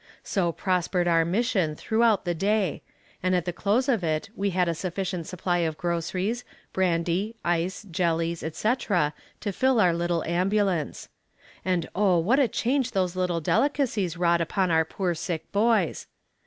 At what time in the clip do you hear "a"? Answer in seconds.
4.67-4.73, 12.39-12.47